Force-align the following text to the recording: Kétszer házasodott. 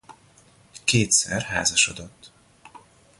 Kétszer 0.83 1.41
házasodott. 1.41 2.31